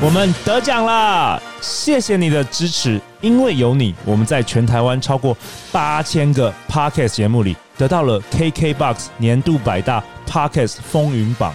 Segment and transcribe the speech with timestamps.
[0.00, 1.40] 我们得奖啦！
[1.60, 5.36] 谢谢你的支持，因为有你，我们在全台湾超过
[5.72, 11.52] 八千个 Podcast 节目里得到了 KKBOX 年度百大 Podcast 风云榜。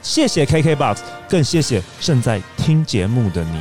[0.00, 3.60] 谢谢 KKBOX，更谢谢正在听节目的你。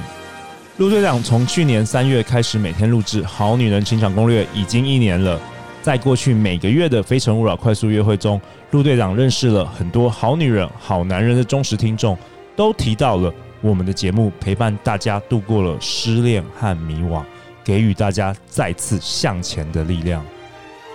[0.78, 5.38] 陆队长从去年三月开始每天录制《好女人情场攻略》，已经一年了。
[5.82, 8.40] 在过去每个月的《非诚勿扰》快速约会中，
[8.72, 12.18] 陆队长认识了很多好女人、好男人的忠实听众，
[12.56, 13.34] 都提到了。
[13.64, 17.24] 我们的节目陪伴大家度过了失恋和迷惘，
[17.64, 20.24] 给予大家再次向前的力量，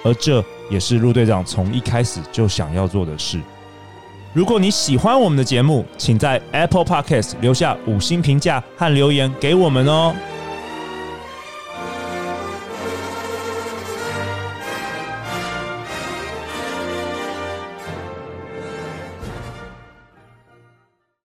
[0.04, 3.40] 而这也是陆队长从一开始就想要做的事。
[4.34, 10.14] 如果你喜欢我们的节目，请在 Apple Podcast 留下五星评价和留言给我们哦。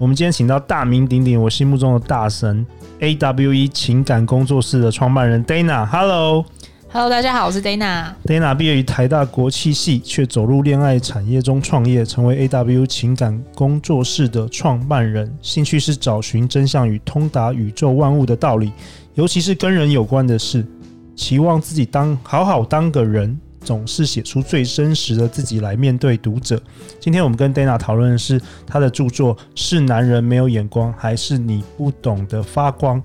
[0.00, 2.66] 我们今天请到大名鼎鼎，我心目中的大神。
[3.00, 8.06] AWE 情感工作室的创办人 Dana，Hello，Hello，大家好，我是 Dana。
[8.24, 15.30] Dana 毕业于台大国际系，却走入恋爱产业中创业，成为 AWE 情感工作室的创办人。
[15.42, 18.72] 兴趣是找寻真相与通达宇宙万物的道理，
[19.12, 20.66] 尤其是跟人有关的事。
[21.14, 23.38] 期望自己当好好当个人。
[23.60, 26.60] 总是写出最真实的自己来面对读者。
[26.98, 33.00] 今天我们跟 Dana 讨论的是他的著作《是男人没有眼光，还是你不懂得发光》。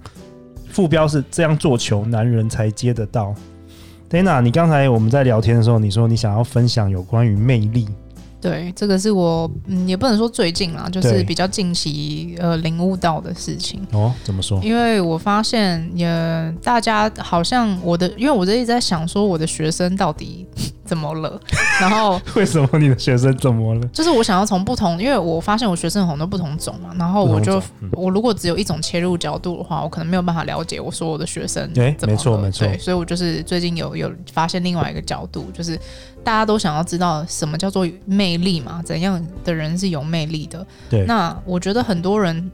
[0.69, 3.33] 副标是“这样做球，男人才接得到”。
[4.09, 7.87] Dana，你刚才我们在聊天的时候，你说你想要分享有关于魅力。
[8.41, 13.85] 对，这个是我嗯，也不能说最近啦，就是比较近期呃领悟到的事情。
[13.91, 14.59] 哦，怎么说？
[14.63, 20.45] 因为我发现也大家好像我的，因为我这一直在想说我的学生到底
[20.85, 21.39] 怎么了，
[21.81, 23.87] 然后 为什么你的学生怎么了？
[23.87, 35.79] 就是我想要从不同，因为我发现我学生有很多不同种嘛，然后我就、嗯、我如果只有一种切入角度的话，我可能没有办法了解我所有的学生对，没错没错，对，所以我就是最近有有发现另外一个角度，就是。
[36.25, 38.81] 大家都想要知道什么叫做魅力嘛？
[38.83, 40.65] 怎样的人是有魅力的？
[40.89, 41.05] 对。
[41.05, 42.51] 那我觉得很多人，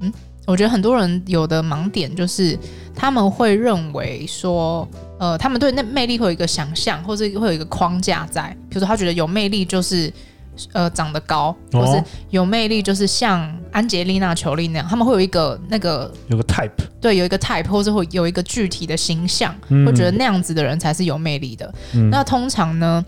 [0.00, 0.12] 嗯，
[0.46, 2.58] 我觉得很多人有的盲点就是
[2.94, 10.10] 他们会认为说，呃，他们对那魅力会有一个想象，或者会有一个框架在，比如说他觉得有魅力就是。
[10.74, 16.12] 呃，长得高，或是有魅力，就是像安杰丽娜·裘丽那样，他们会有一个那个
[16.52, 16.70] type，
[17.00, 21.72] 对，有一个 type，或者会有一个具体的形象，嗯、会觉得那样子的人才是有魅力的。
[21.94, 23.04] 嗯、那通常呢，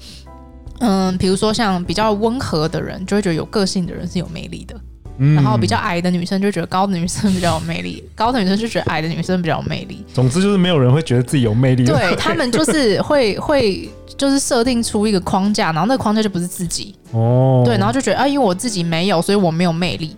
[0.81, 4.75] 嗯，比如说像比较温和的人，就会觉得有个性的人是有魅力的。
[5.19, 10.05] 嗯、然后比较矮的女生就觉得高的女生比较有魅力，高的女生就觉得矮的女生比较有魅力。
[10.13, 11.85] 总之就是没有人会觉得自己有魅力。
[11.85, 16.97] 对，他们就是会会就是设定出一个框架，然后那个框架就不是自己。
[17.13, 17.63] 哦。
[17.65, 20.17] 对，然后就觉得啊，因为我自己没有，所以我没有魅力。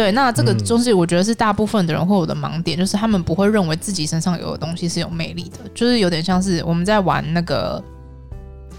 [0.00, 7.82] 对，那这个东西我觉得是大部分的人会有的盲点，就是他们不会认为自己身上有的东西是有魅力的，就是有点像是我们在玩那个。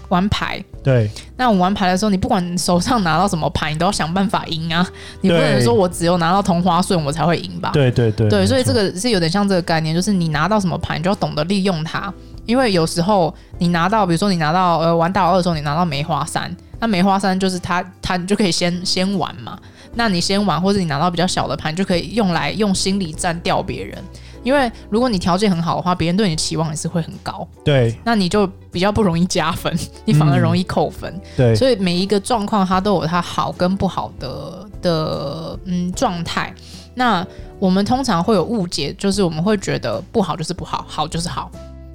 [0.08, 1.10] 玩牌，对。
[1.38, 4.86] 那我们玩牌的时候，你不管手上拿到什么牌，你都要想办法赢啊！
[5.22, 7.70] 你不能说我只有拿到同花顺我才会赢吧？
[7.72, 8.28] 对对对。
[8.28, 12.12] 对，所以这个是有点像这个概念，就是你拿到什么牌，你就要懂得利用它。
[12.44, 19.58] 因为有时候你拿到，比如说你拿到呃玩大老二的时候，你拿到梅花三，那梅花三就是它，它你就可以先先玩嘛。
[19.94, 24.02] 那你先玩，或者你拿到比较小的盘，就可以用来用心理战吊别人。
[24.42, 27.46] 因为如果你条件很好的话，别人对你的期望也是会很高。
[27.64, 29.72] 对，那你就比较不容易加分，
[30.04, 31.08] 你反而容易扣分。
[31.14, 36.52] 嗯、对，所以每一个状况它都有它好跟不好的的嗯状态。
[36.94, 37.24] 那
[37.60, 41.48] 我们通常会有误解，就是我们会觉得不好就是不好，好就是好。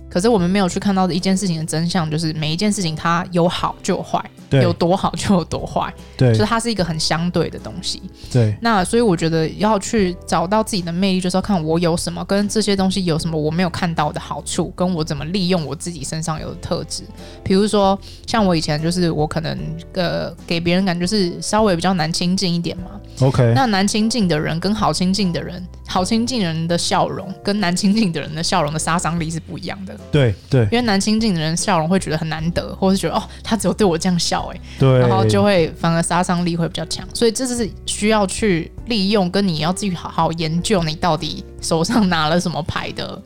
[0.10, 4.24] 可是我们没有去看到的一件事情的真相，就是每一件事情它有好就有坏。
[4.50, 8.02] 有多好就有多坏，对，就是它是一个很相对的东西。
[8.32, 17.04] 对，那所以我觉得要去找到自己的魅力，就是要看我有什么，跟这些东西有什么我没有看到的好处，跟我怎么利用我自己身上有的特质。
[17.44, 19.60] 比如说，像我以前就是我可能
[19.96, 22.92] 呃给别人感觉是稍微比较难亲近一点嘛。
[23.20, 29.98] OK，那难亲近的人跟好亲近的人，好亲近人的笑容跟难亲近的人的笑容的杀伤力是不一样的。
[30.12, 34.62] 对对，因为难亲近的人笑容会觉得很难得，或是觉得哦，他只有对我这样笑哎。
[34.78, 43.20] 对，然后就会反而杀伤力会比较强，所以这是需要去利用，跟你要自己好好研究你到底手上拿了什么牌的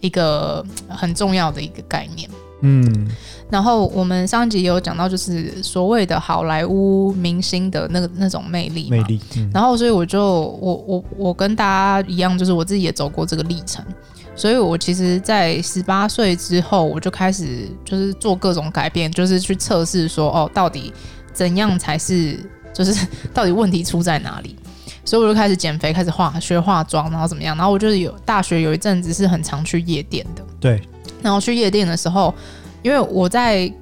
[0.00, 2.28] 一个很重要的一个概念。
[2.60, 3.06] 嗯，
[3.48, 9.20] 然后我们上一集也有讲到，就是所谓的好莱坞明星的那个那种魅力，魅力。
[9.36, 10.20] 嗯、然后，所以我就
[10.60, 13.84] 我我我跟大家一样，就是我自己也走过这个历程，
[14.34, 20.92] 所以我其实，在十八岁之后，我就开始就是做各种改变，就是去测试说，哦，到底
[21.32, 22.38] 怎样才是，
[22.74, 24.56] 就是 到底问题出在哪里？
[25.04, 27.56] 所以我就开始减肥，开始化学化妆，然后怎么样？
[27.56, 30.82] 然后我就是有大学有一阵子是很常去夜店的，对。
[31.22, 32.32] 然后去夜店的时候，
[32.82, 33.72] 因为我在，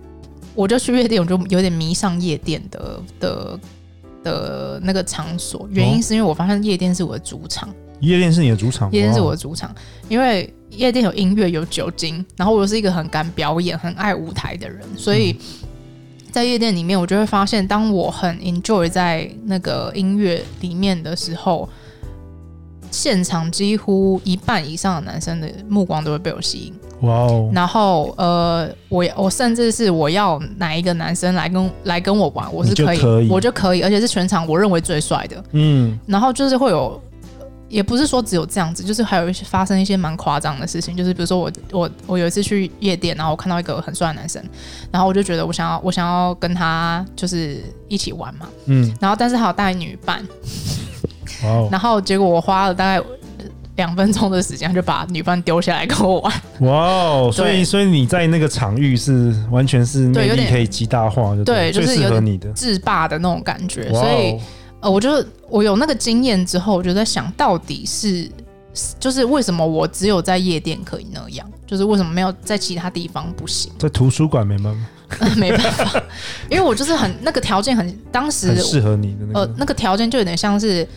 [0.55, 3.61] 我就去夜店，我就有点迷上夜店的的
[4.23, 5.69] 的那个场所。
[5.71, 7.69] 原因是因为我发现夜店是我的主场。
[8.01, 8.91] 夜店是你的主场？
[8.93, 9.75] 夜店是我的主场，
[10.09, 15.37] 因为夜店有音乐，有酒精，然后我又是一个很敢表演、很爱舞台的人，所以
[16.31, 21.69] 在夜店里面，我就会发现，当我很 enjoy 在那个音乐里面的时候。
[22.97, 26.75] 现场几乎一半以上的男生的目光都会被我吸引，
[27.07, 27.51] 哇哦！
[27.53, 35.99] 然后呃，我我甚至是我要哪一个男生来跟来跟我玩，我是可以，可以我就可以，而且是全场我认为最帅的，嗯。
[36.07, 36.99] 然后就是会有，
[37.69, 44.43] 也不是说只有这样子，就是还有一些发生一些蛮夸张的事情，就是比如说我我我有一次去夜店，然后我看到一个很帅的男生，
[44.91, 48.91] 然后我就觉得我想要我想要跟他就是一起玩嘛，嗯。
[48.99, 50.27] 然后但是还有带女伴。
[51.43, 51.69] Wow.
[51.71, 53.05] 然后结果我花了大概
[53.77, 56.33] 两分钟的时间，就把女伴丢下来跟我玩。
[56.61, 63.93] 哇 Wow, 所以所以你在那个场域是完全是魅力可以极大化的，对，就是适合你的制霸的那种感觉。
[63.93, 64.41] 所以
[64.81, 68.27] 呃，我就我有那个经验之后，我就在想到底是
[68.99, 73.71] 就是为什么我只有在夜店可以那样，就是为什么没有在其他地方不行？
[73.79, 74.81] 在图书馆没办法。
[75.37, 76.03] 没办法，
[76.51, 80.89] 因为我就是很那个条件很当时适合你的那个、呃那个条件就有点像是。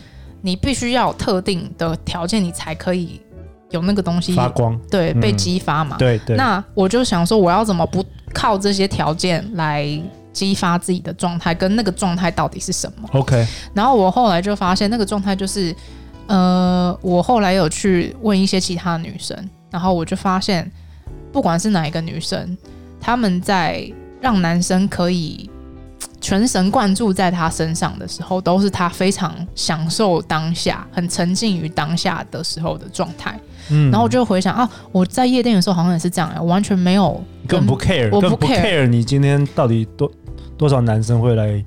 [0.42, 3.20] 你必须要有特定的条件，你才可以
[3.70, 5.96] 有那个东西发光，对，被激发嘛。
[5.96, 6.36] 嗯、对对。
[6.36, 9.86] 那我就想说，我要怎么不靠这些条件来
[10.32, 11.54] 激发自己的状态？
[11.54, 13.46] 跟那个状态到底是什么？OK。
[13.74, 15.74] 然后我后来就发现，那个状态就是，
[16.28, 19.36] 呃，我后来有去问一些其他女生，
[19.70, 20.70] 然后我就发现，
[21.32, 22.56] 不管是哪一个女生，
[23.00, 25.49] 她们在让男生可以。
[26.20, 33.40] 全神贯注在他身上的时候，都是他非常享受当下、很沉浸于当下的时候的状态。
[33.70, 40.10] 嗯，然后我就回想啊，我在夜店的时候好像也是这样，我完全没有，更不 care，我不 care，不 care 你今天到底多
[40.58, 41.64] 多少男生会来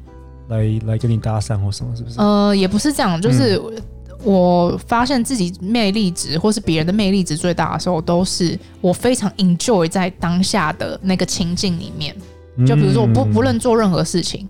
[0.49, 2.19] 来来跟你搭讪或什么，是不是？
[2.19, 3.59] 呃，也不是这样，就是
[4.23, 12.15] 我发现自己魅力值或是别人的魅力值最大的时候，都是我非常 enjoy 在当下的那个情境里面。
[12.65, 14.47] 就比如说，我不不论做任何事情，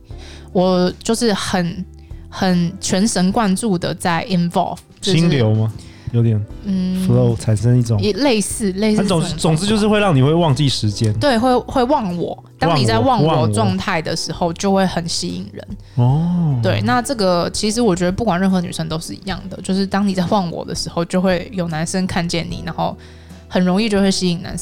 [0.51, 1.85] 我就是很
[2.29, 5.71] 很全神贯注的在 involve，心流吗？
[6.11, 12.38] 有点嗯，flow 产生一种也类似类似，总总之就是会让你会忘记时间，对，会会忘我。
[12.59, 16.59] 当你在忘我状态的时候，就会很吸引人哦。
[16.61, 22.95] 对，那这个其实我觉得不管任何女生都是一样的，就是当你在忘我的时候，就会有男生看见你，然后
[23.47, 24.61] 很容易就会吸引男生。